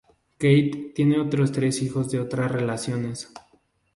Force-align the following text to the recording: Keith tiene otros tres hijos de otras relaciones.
Keith 0.39 0.95
tiene 0.95 1.19
otros 1.19 1.51
tres 1.51 1.83
hijos 1.83 2.09
de 2.09 2.19
otras 2.19 2.49
relaciones. 2.51 3.31